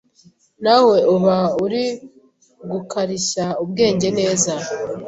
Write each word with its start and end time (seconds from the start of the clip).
nawe 0.63 0.97
uba 1.15 1.37
uri 1.63 1.83
gukarishya 2.71 3.45
ubwenge 3.63 4.07
neza 4.19 4.53